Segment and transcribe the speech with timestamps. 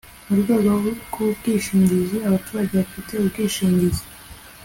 [0.27, 0.71] mu rwego
[1.11, 4.03] rw ubwishingizi abaturage bafite ubwishingizi